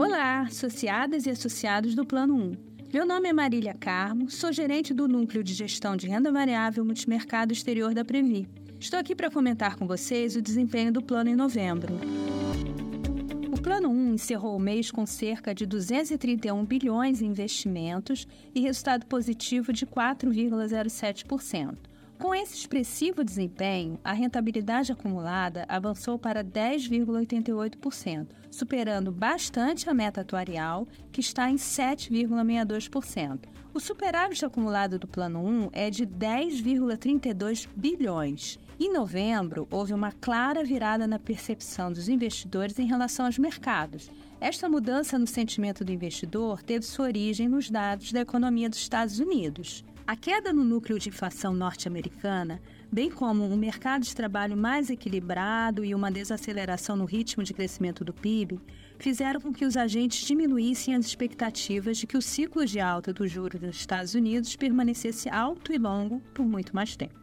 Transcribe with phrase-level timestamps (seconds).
[0.00, 2.56] Olá, associadas e associados do Plano 1.
[2.90, 7.52] Meu nome é Marília Carmo, sou gerente do Núcleo de Gestão de Renda Variável Multimercado
[7.52, 8.48] Exterior da Previ.
[8.80, 12.00] Estou aqui para comentar com vocês o desempenho do plano em novembro.
[13.52, 19.04] O Plano 1 encerrou o mês com cerca de 231 bilhões em investimentos e resultado
[19.04, 21.76] positivo de 4,07%.
[22.20, 30.86] Com esse expressivo desempenho, a rentabilidade acumulada avançou para 10,88%, superando bastante a meta atuarial,
[31.10, 33.48] que está em 7,62%.
[33.72, 38.58] O superávit acumulado do Plano 1 é de 10,32 bilhões.
[38.78, 44.10] Em novembro, houve uma clara virada na percepção dos investidores em relação aos mercados.
[44.38, 49.18] Esta mudança no sentimento do investidor teve sua origem nos dados da economia dos Estados
[49.18, 49.82] Unidos.
[50.06, 52.60] A queda no núcleo de inflação norte-americana,
[52.90, 58.04] bem como um mercado de trabalho mais equilibrado e uma desaceleração no ritmo de crescimento
[58.04, 58.58] do PIB,
[58.98, 63.30] fizeram com que os agentes diminuíssem as expectativas de que o ciclo de alta dos
[63.30, 67.20] juros nos Estados Unidos permanecesse alto e longo por muito mais tempo.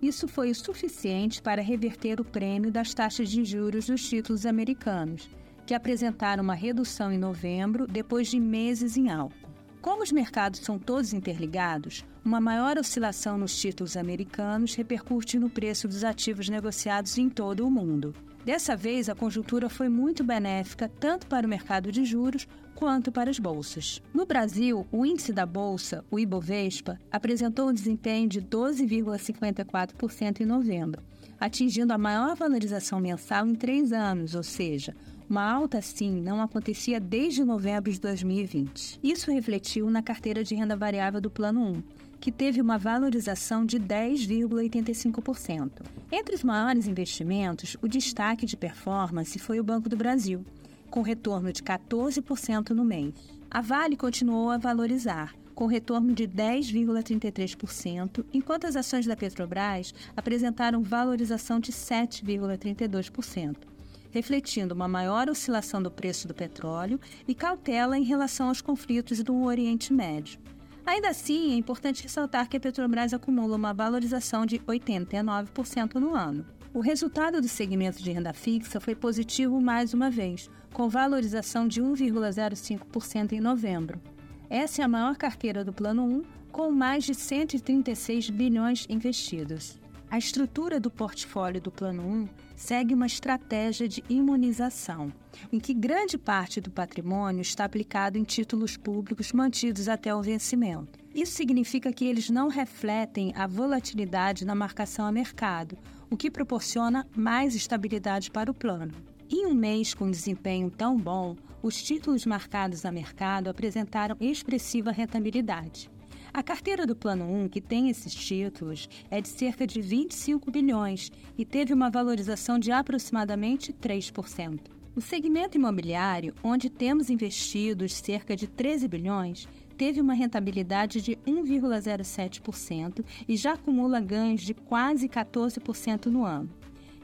[0.00, 5.28] Isso foi o suficiente para reverter o prêmio das taxas de juros dos títulos americanos,
[5.66, 9.48] que apresentaram uma redução em novembro depois de meses em alta.
[9.80, 15.86] Como os mercados são todos interligados, uma maior oscilação nos títulos americanos repercute no preço
[15.86, 18.12] dos ativos negociados em todo o mundo.
[18.44, 23.30] Dessa vez, a conjuntura foi muito benéfica tanto para o mercado de juros quanto para
[23.30, 24.02] as bolsas.
[24.12, 31.02] No Brasil, o índice da bolsa, o Ibovespa, apresentou um desempenho de 12,54% em novembro,
[31.38, 34.94] atingindo a maior valorização mensal em três anos, ou seja,
[35.28, 38.98] uma alta assim não acontecia desde novembro de 2020.
[39.02, 41.82] Isso refletiu na carteira de renda variável do Plano 1,
[42.18, 45.82] que teve uma valorização de 10,85%.
[46.10, 50.42] Entre os maiores investimentos, o destaque de performance foi o Banco do Brasil,
[50.90, 53.12] com retorno de 14% no mês.
[53.50, 60.82] A Vale continuou a valorizar, com retorno de 10,33%, enquanto as ações da Petrobras apresentaram
[60.82, 63.76] valorização de 7,32%
[64.10, 69.42] refletindo uma maior oscilação do preço do petróleo e cautela em relação aos conflitos do
[69.42, 70.38] Oriente Médio.
[70.86, 76.46] Ainda assim, é importante ressaltar que a Petrobras acumula uma valorização de 89% no ano.
[76.72, 81.82] O resultado do segmento de renda fixa foi positivo mais uma vez, com valorização de
[81.82, 84.00] 1,05% em novembro.
[84.48, 89.78] Essa é a maior carteira do Plano 1, com mais de 136 bilhões investidos.
[90.10, 95.12] A estrutura do portfólio do Plano 1 segue uma estratégia de imunização,
[95.52, 100.98] em que grande parte do patrimônio está aplicado em títulos públicos mantidos até o vencimento.
[101.14, 105.76] Isso significa que eles não refletem a volatilidade na marcação a mercado,
[106.10, 108.94] o que proporciona mais estabilidade para o plano.
[109.30, 115.90] Em um mês com desempenho tão bom, os títulos marcados a mercado apresentaram expressiva rentabilidade.
[116.32, 121.10] A carteira do Plano 1, que tem esses títulos, é de cerca de 25 bilhões
[121.36, 124.60] e teve uma valorização de aproximadamente 3%.
[124.94, 133.04] O segmento imobiliário, onde temos investidos cerca de 13 bilhões, teve uma rentabilidade de 1,07%
[133.26, 136.50] e já acumula ganhos de quase 14% no ano.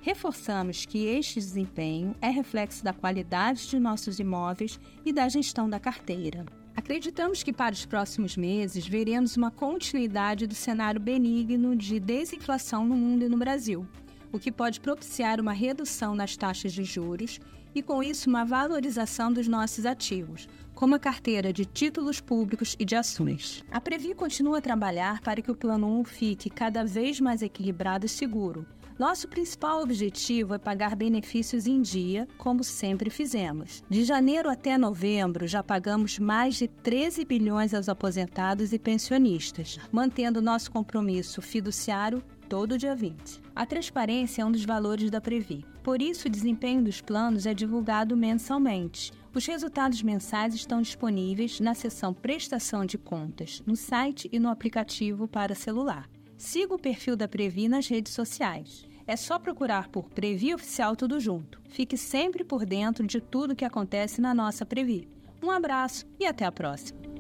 [0.02, 5.80] Reforçamos que este desempenho é reflexo da qualidade de nossos imóveis e da gestão da
[5.80, 6.44] carteira.
[6.76, 12.96] Acreditamos que para os próximos meses veremos uma continuidade do cenário benigno de desinflação no
[12.96, 13.86] mundo e no Brasil,
[14.32, 17.38] o que pode propiciar uma redução nas taxas de juros
[17.74, 22.84] e, com isso, uma valorização dos nossos ativos, como a carteira de títulos públicos e
[22.84, 23.64] de ações.
[23.70, 28.04] A Previ continua a trabalhar para que o Plano 1 fique cada vez mais equilibrado
[28.06, 28.66] e seguro
[28.97, 33.82] nosso principal objetivo é pagar benefícios em dia, como sempre fizemos.
[33.91, 40.41] De janeiro até novembro, já pagamos mais de 13 bilhões aos aposentados e pensionistas, mantendo
[40.41, 43.43] nosso compromisso fiduciário todo dia 20.
[43.55, 45.65] A transparência é um dos valores da Previ.
[45.82, 49.12] Por isso, o desempenho dos planos é divulgado mensalmente.
[49.34, 55.26] Os resultados mensais estão disponíveis na seção Prestação de Contas, no site e no aplicativo
[55.26, 56.08] para celular.
[56.44, 58.87] Siga o perfil da Previ nas redes sociais.
[59.06, 61.58] É só procurar por Previ Oficial Tudo Junto.
[61.70, 65.08] Fique sempre por dentro de tudo que acontece na nossa Previ.
[65.43, 67.13] Um abraço e até a próxima!